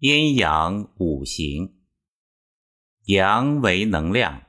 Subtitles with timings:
[0.00, 1.74] 阴阳五行，
[3.04, 4.44] 阳为能量，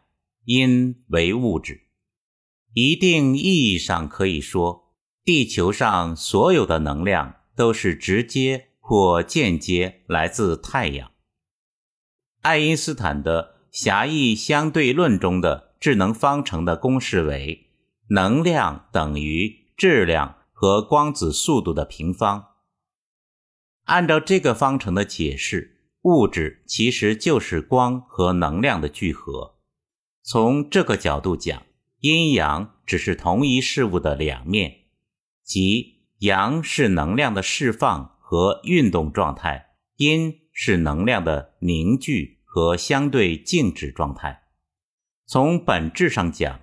[0.46, 1.90] 阴为物质。
[2.74, 4.94] 一定意义上可以说，
[5.26, 11.12] 地球上所有的能量都是直接或间接来自太阳。
[12.44, 17.72] 爱因斯坦的狭义相对论中的智能方程的公式为：
[18.12, 22.51] 能量等于质量和光子速度的平方。
[23.86, 29.60] 按照这个方程的解释，物质其实就是光和能量的聚合。
[30.24, 31.64] 从这个角度讲，
[32.00, 34.86] 阴阳只是同一事物的两面，
[35.44, 44.44] 即阳是能量的释放和运动状态，阴是能量的凝聚和相对静止状态。
[45.26, 46.62] 从本质上讲，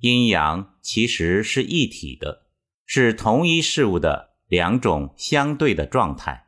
[0.00, 2.46] 阴阳其实是一体的，
[2.84, 6.45] 是同一事物的两种相对的状态。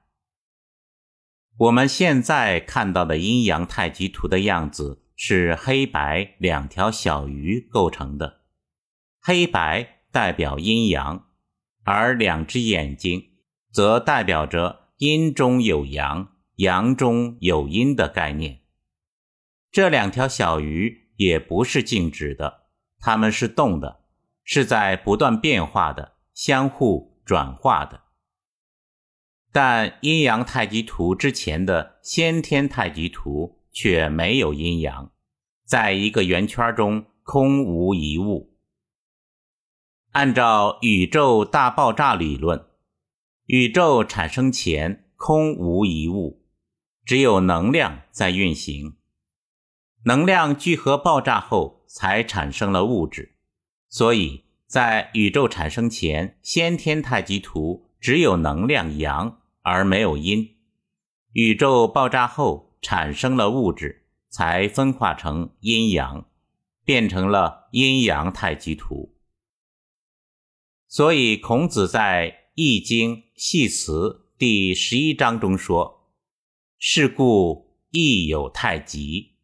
[1.58, 8.42] 我们现在看到的阴阳太极图的样子是黑白两条小鱼构成的，
[9.20, 11.26] 黑白代表阴阳，
[11.82, 13.30] 而两只眼睛
[13.72, 18.60] 则代表着阴中有阳、阳中有阴的概念。
[19.72, 22.68] 这两条小鱼也不是静止的，
[23.00, 24.04] 它们是动的，
[24.44, 28.02] 是在不断变化的、相互转化的。
[29.50, 35.10] 但阴阳太极图之前的先天太极图却没有阴阳，
[35.64, 38.56] 在一个圆圈中空无一物。
[40.12, 42.66] 按照宇宙大爆炸理论，
[43.46, 46.44] 宇宙产生前空无一物，
[47.04, 48.96] 只有能量在运行，
[50.04, 53.36] 能量聚合爆炸后才产生了物质。
[53.88, 59.40] 所以在宇宙产生前，先天太极图只有能量阳。
[59.70, 60.56] 而没有阴，
[61.32, 66.26] 宇宙爆炸后产生了物质，才分化成阴阳，
[66.86, 69.14] 变成了阴阳太极图。
[70.86, 76.14] 所以孔子在《易经·系辞》第十一章中说
[76.78, 79.34] ：“是故易有太极，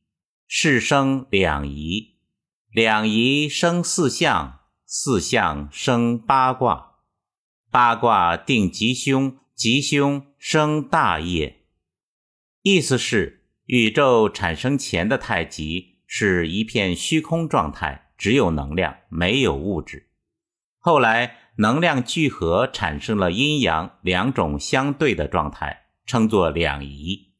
[0.46, 2.14] 是生两仪，
[2.70, 6.93] 两仪生四象，四象生八卦，
[7.74, 11.60] 八卦定吉凶。”吉凶生大业，
[12.62, 20.10] 意思是宇宙产生前的太极是一片虚空状态，只有能量，没有物质。
[20.80, 27.32] 后来能量聚合，产生了阴阳两种相对的状态，称作两仪。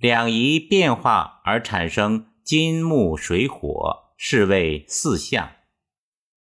[0.00, 5.50] 两仪变化而产生金木水火，是为四象。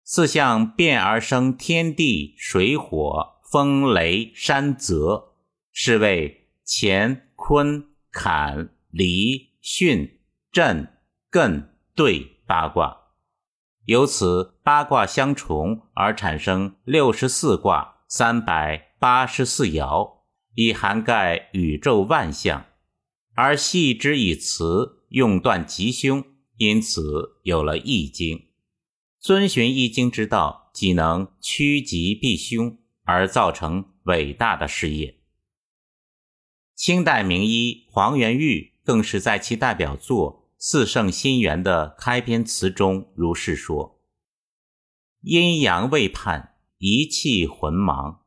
[0.08, 3.34] 四象变而生天地水火。
[3.50, 5.34] 风雷山泽，
[5.72, 10.10] 是为乾坤坎离巽
[10.50, 10.88] 震
[11.30, 12.96] 艮兑八卦，
[13.84, 20.18] 由此八卦相重而产生六十四卦三百八十四爻，
[20.54, 22.66] 以涵盖宇宙万象，
[23.36, 26.24] 而系之以辞，用断吉凶，
[26.56, 28.45] 因此有了易经。
[29.18, 32.78] 遵循易经之道，即能趋吉避凶。
[33.08, 35.20] 而造成伟大的事业。
[36.74, 44.00] 清代名医黄元玉更是在其代表作《四圣心源》的开篇词中如是说
[45.22, 48.22] ：“阴阳未判，一气浑茫。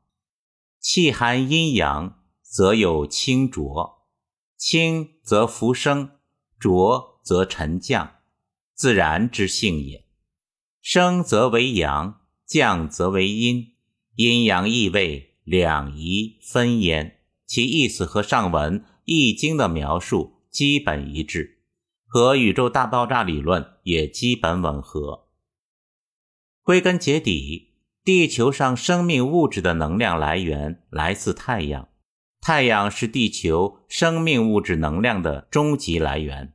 [0.79, 4.05] 气含阴阳，则有清浊；
[4.55, 6.11] 清则浮生，
[6.57, 8.16] 浊则沉降，
[8.73, 10.05] 自然之性也。
[10.81, 13.73] 生则为阳，降则为阴。”
[14.16, 21.59] 阴阳异位，两仪分焉，其意思和上文《易经》的描述基本一致，
[22.06, 25.29] 和宇宙大爆炸理论也基本吻合。
[26.63, 27.69] 归根结底，
[28.03, 31.88] 地球上生命物质的能量来源来自太阳，
[32.41, 36.53] 太阳是地球生命物质能量的终极来源。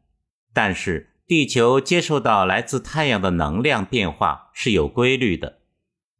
[0.53, 5.61] 但是，地球接受到来自太阳的能量变化是有规律的。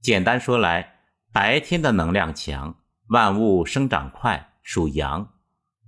[0.01, 2.77] 简单说来，白天的能量强，
[3.09, 5.29] 万物生长快，属阳；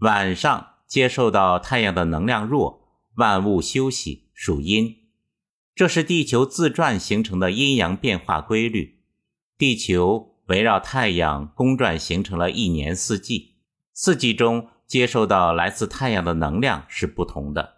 [0.00, 4.94] 晚上接受到太阳的能量弱，万物休息，属阴。
[5.74, 9.00] 这是地球自转形成的阴阳变化规律。
[9.56, 13.56] 地球围绕太阳公转，形成了一年四季。
[13.94, 17.76] 四季中接受到来自太阳的能量是不同的。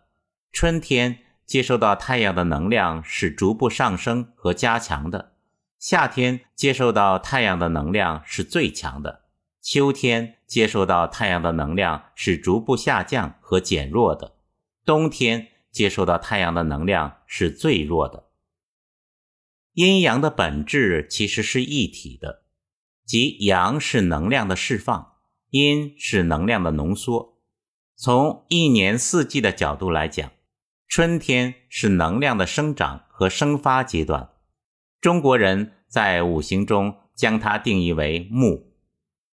[0.51, 1.19] 春天
[1.49, 5.33] 接受到太阳的能量是逐步上升和加强的。
[5.79, 9.23] 夏天接受到太阳的能量是最强的，
[9.63, 14.35] 秋天接收到太阳的能量是逐步下降和减弱的，
[14.85, 18.29] 冬天接收到太阳的能量是最弱的。
[19.73, 22.43] 阴阳的本质其实是一体的，
[23.07, 25.13] 即阳是能量的释放，
[25.49, 27.39] 阴是能量的浓缩。
[27.97, 30.31] 从一年四季的角度来讲，
[30.89, 34.31] 春天是能量的生长和生发阶段。
[35.01, 38.73] 中国人在五行中将它定义为木。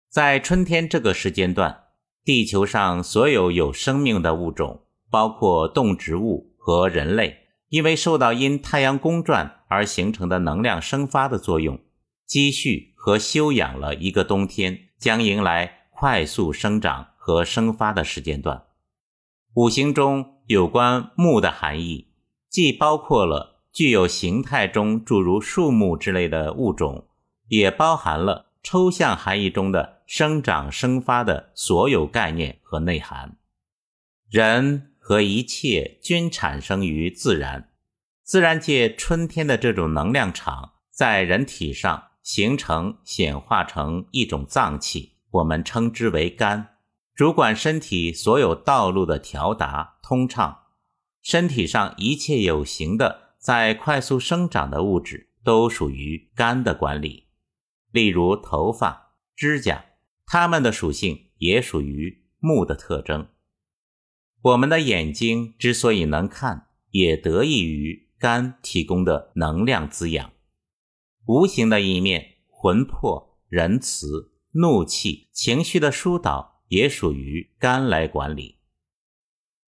[0.09, 1.85] 在春天这个时间段，
[2.25, 9.57] 地球上所有有生命的物种，包括动植物和人类，因为受到因太阳公转。
[9.73, 11.79] 而形成的能量生发的作用，
[12.27, 18.65] 积蓄和休养了一个冬天，将迎来快速生长和生发的时间段。
[19.55, 22.09] 五行中有关木的含义，
[22.49, 27.07] 既包括了具有形态中诸如树木之类的物种，
[27.47, 33.37] 也包含了抽象含义中的生长生发的所有概念和内涵。
[34.29, 37.69] 人和一切均产生于自然。
[38.25, 46.71] 自然界春天的这种能量场在人体上形成显化成一种脏器，我们称之为肝，
[47.15, 50.65] 主管身体所有道路的调达通畅。
[51.23, 57.27] 身体上一切有形的在快速生长的物质都属于肝的管理，
[57.91, 59.85] 例如头发、指甲，
[60.27, 63.29] 它们的属性也属于木的特征。
[64.43, 68.11] 我们的眼睛之所以能看，也得益于。
[68.21, 70.33] 肝提供的能量滋养，
[71.25, 78.57] 无形的一面，魂魄、仁慈、怒气、情绪的疏导也属于肝来管理。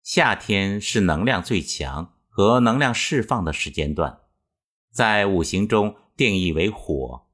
[0.02, 4.20] 夏天是能量最强和能量释放的时间段，
[4.90, 7.26] 在五行中定义为火。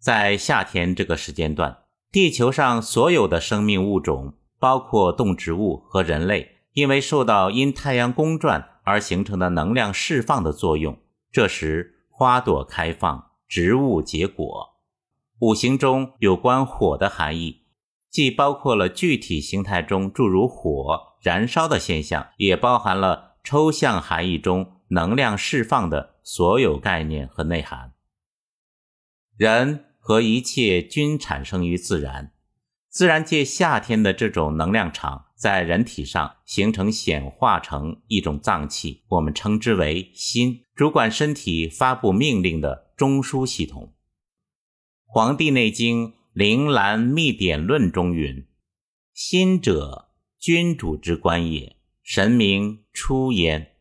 [0.00, 8.66] 在夏天这个时间段，地球上所有的生命物种，包括动植物和人类，因为受到因太阳公转。
[8.82, 10.98] 而形成的能量释放的作用，
[11.30, 14.80] 这时花朵开放，植物结果。
[15.38, 17.59] 五行中有关火的含义，
[18.10, 27.92] 既包括了具体形态中诸如火燃烧的现象，也包含了抽象含义中能量释放的所有概念和内涵。
[29.36, 32.32] 人和一切均产生于自然。
[32.88, 43.94] 自然界夏天的这种能量场在人体上形成显化成一种脏器，我们称之为心，主管身体发布命令的中枢系统。
[45.12, 48.46] 《黄帝内经·铃兰秘典论》中云
[49.12, 53.72] ：“心者，君主之官也，神明出焉。”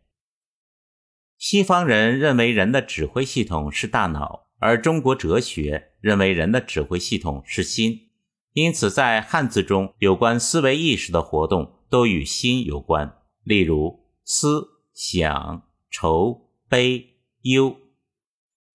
[1.38, 8.10] 西方人认为人的指挥系统是大脑，而中国哲学认为人的指挥系统是心。
[8.54, 17.12] 因此，在汉字中有关思维意识的活动都与心有关，例如思、想、愁、悲、
[17.44, 17.70] 忧。《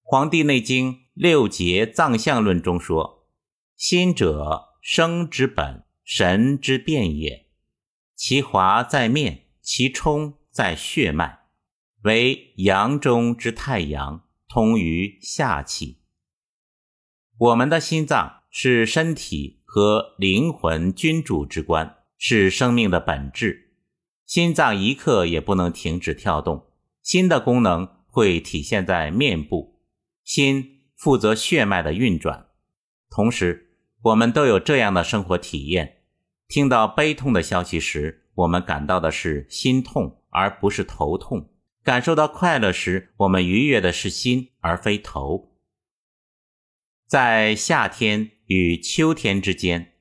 [0.00, 3.23] 黄帝内经·六节藏象论》中说
[3.76, 7.46] ：“心者，生之本，神之变也。
[8.14, 11.46] 其华在面，其冲在血脉，
[12.02, 15.98] 为阳中之太阳，通于下气。”
[17.36, 19.62] 我们的心脏是身体。
[19.74, 23.72] 和灵魂君主之官是生命的本质，
[24.24, 26.68] 心脏一刻也不能停止跳动。
[27.02, 29.80] 心的功能会体现在面部，
[30.22, 32.46] 心负责血脉的运转。
[33.10, 33.63] 同时，
[34.04, 36.02] 我们都有这样的生活体验：
[36.48, 41.48] 听到悲痛的消息时，我们感到的是心痛，而不是头痛；
[41.82, 45.52] 感受到快乐时，我们愉悦的是心，而非头。
[47.06, 48.30] 在夏天。
[48.46, 49.94] 与秋天之间，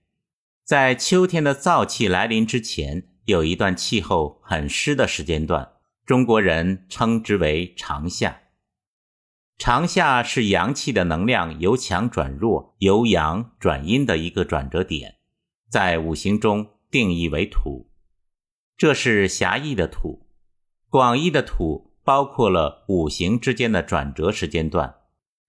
[0.65, 8.42] 在秋天的燥气来临之前，有一段气候很湿的时间段，中国人称之为长夏。
[9.57, 15.15] 长夏是阳气的能量由强转弱、由阳转阴的一个转折点，
[15.69, 17.89] 在五行中定义为土。
[18.77, 20.27] 这是狭义的土，
[20.89, 24.95] 广义的土包括了五行之间的转折时间段。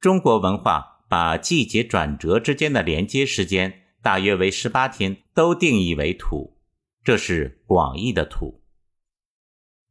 [0.00, 0.92] 中国文化。
[1.06, 6.56] 把季节转折之间的连接时间大约为十八天，都定义为土，
[7.04, 8.64] 这是广义的土。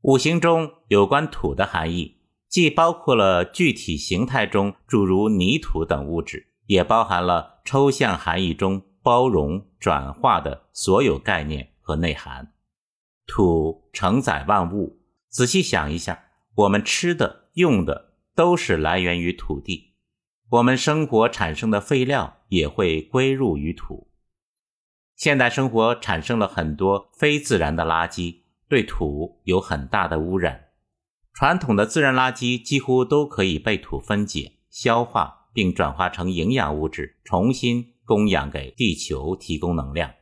[0.01, 2.17] 五行中有关土的含义，
[2.53, 12.53] 既包括了具体形态中诸如泥土等物质，也包含了抽象含义中包容转化的所有概念和内涵。
[13.25, 19.95] 土承载万物，仔细想一下，我们吃的、用的都是来源于土地。
[20.51, 24.11] 我们生活产生的废料也会归入于土。
[25.15, 30.62] 现代生活产生了很多非自然的垃圾，对土有很大的污染。
[31.33, 40.13] 传统的自然垃圾几乎都可以被土分解、消化，并转化成营养物质，重新供养给地球，提供能量。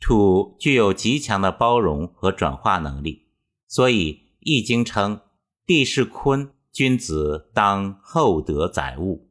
[0.00, 3.28] 土具有极强的包容和转化能力，
[3.66, 5.20] 所以《易经》称
[5.66, 9.28] ：“地势坤，君子当厚德载物。”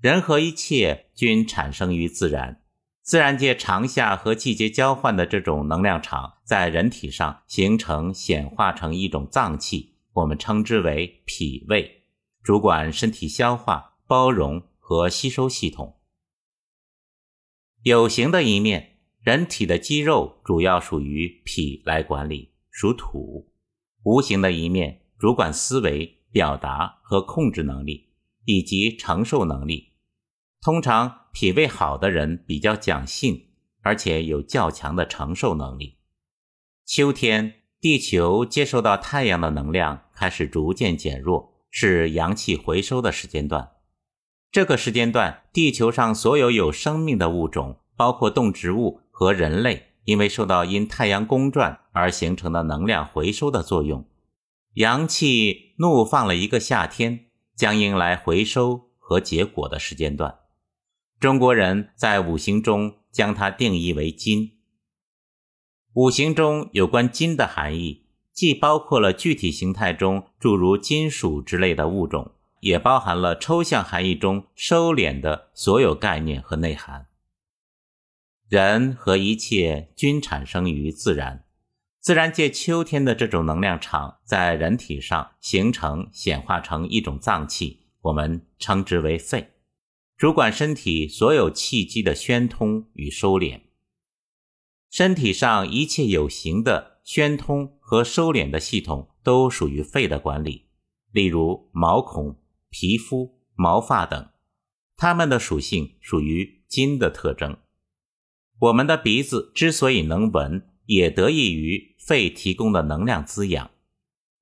[0.00, 2.59] 人和一切均产生于自然。
[3.10, 12.04] 自然界长夏和季节交换的这种能量场，在人体上形成显化成一种脏器，我们称之为脾胃，
[12.40, 15.98] 主管身体消化、包容和吸收系统。
[17.82, 23.50] 有形的一面，人体的肌肉主要属于脾来管理，属土；
[24.04, 28.10] 无形的一面，主管思维、表达和控制能力，
[28.44, 29.89] 以及承受能力。
[30.62, 33.46] 通常脾胃好的人比较讲性，
[33.80, 35.96] 而且有较强的承受能力。
[36.84, 43.70] 秋天，地球接受到太阳的能量开始逐渐减弱，是阳气回收的时间段。
[44.52, 54.04] 这个时间段，地球上所有有生命的物种，包括动植物和人类，因为受到因太阳公转而形成的能量回收的作用，
[54.74, 60.39] 阳气怒放了一个夏天，将迎来回收和结果的时间段。
[61.20, 64.52] 中国人在五行中将它定义为金。
[65.92, 77.08] 五行中有关金的含义，既包括了具体形态中诸如金属之类的物种，也包含了抽象含义中收敛的所有概念和内涵。
[78.48, 81.44] 人和一切均产生于自然，
[81.98, 89.50] 自然界秋天的这种能量场在人体上形成显化成一种脏器，我们称之为肺。
[90.20, 93.62] 主管身体所有气机的宣通与收敛，
[94.90, 100.66] 身体上一切有形的宣通和收敛的系统都属于肺的管理。
[101.10, 104.28] 例如毛孔、皮肤、毛发等，
[104.94, 107.56] 它们的属性属于金的特征。
[108.58, 113.70] 我们的鼻子之所以能闻，也得益于肺提供的能量滋养。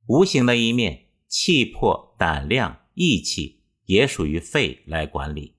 [0.09, 5.51] 无形的一面，气魄、胆量、义气也属于肺来管理。《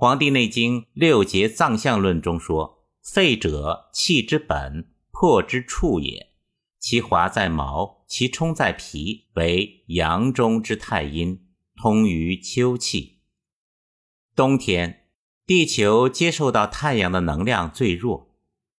[0.00, 6.30] 黄帝内经·六节脏象论》中说：“肺者，气之本，魄之处也。
[6.78, 11.44] 其华在毛，其充在皮，为阳中之太阴，
[11.76, 13.18] 通于秋气。
[14.34, 15.04] 冬天，
[15.44, 18.34] 地球接受到太阳的能量最弱，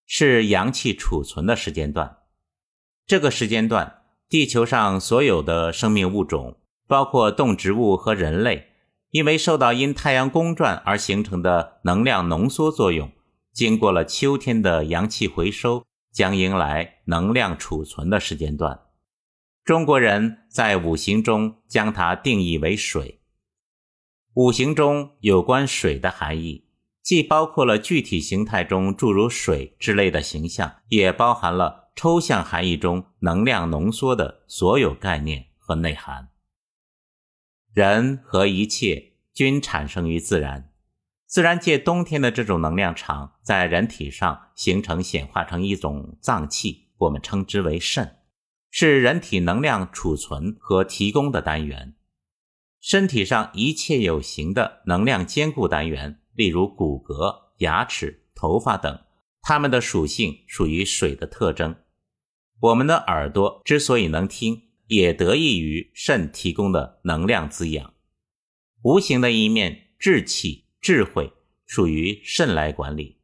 [0.08, 2.18] 是阳气储存的时间段。
[3.06, 8.70] 这个时间段，地球上所有的生命物种，包括动植物和人类。”
[9.12, 13.12] 因为受到因太阳公转而形成的能量浓缩作用，
[13.54, 18.80] 经过了秋天的阳气回收，将迎来能量储存的时间段。
[19.64, 23.20] 中国人在五行中将它定义为水。
[24.34, 26.66] 五行中有关水的含义，
[27.04, 36.31] 既包括了具体形态中诸如水之类的形象，也包含了抽象含义中能量浓缩的所有概念和内涵。
[37.74, 40.74] 人和一切均产生于自然，
[41.26, 48.18] 自然界冬天的这种能量场在人体上形成显化成一种脏器，我们称之为肾，
[48.70, 51.96] 是人体能量储存和提供的单元。
[52.82, 59.00] 身体上一切有形的能量坚固单元，例如骨骼、牙齿、头发等，
[59.42, 61.78] 它们的属性属于水的特征。
[62.60, 64.71] 我们的耳朵之所以能听。
[64.92, 67.94] 也得益于肾提供的能量滋养。
[68.82, 71.32] 无形的一面，志气、智慧
[71.66, 73.22] 属于肾来管理。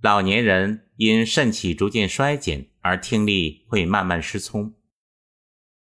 [0.00, 4.70] 老年人因肾气逐渐衰减而听力会慢慢失聪。《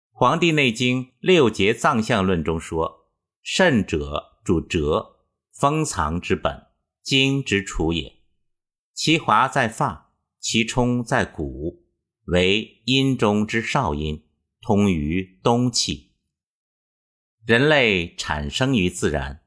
[0.10, 3.12] 黄帝内经·六节脏象论》中说
[3.44, 5.20] ：“肾者主折，
[5.52, 6.66] 封藏之本，
[7.04, 8.16] 精之处也。
[8.96, 11.86] 其华在发，其充在骨，
[12.26, 14.24] 为阴中之少阴。”
[14.62, 16.12] 通于冬气，
[17.46, 19.42] 人类产生于自然，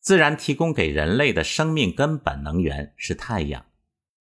[0.00, 3.66] 自然提供给人类的生命根本能源是太阳。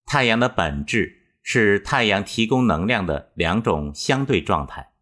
[0.06, 4.94] 太阳的本质是太阳提供能量的两种相对状态。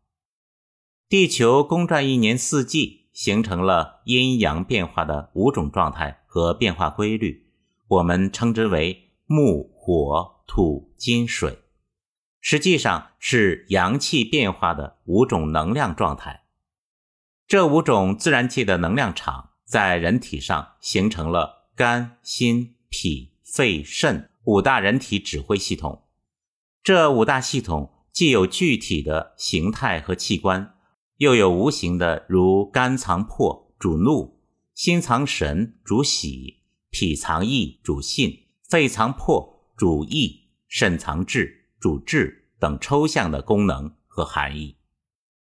[1.08, 7.52] 地球公转一年四季，形成了阴阳变化的五种状态和变化规律，
[7.88, 11.60] 我们称之为木、火、土、金、水。
[12.46, 16.44] 实际上是阳气变化的五种能量状态。
[17.48, 26.04] 这五种自然界的能量场在人体上形成了肝、心、脾、肺、肾五大人体指挥系统。
[26.84, 30.76] 这五大系统既有具体的形态和器官，
[31.20, 34.42] 又有无形的，如肝藏魄主怒，
[34.76, 36.60] 心藏神主喜，
[36.90, 44.78] 脾藏意主信，肺藏魄主意，肾藏志主治等抽象的功能和含义。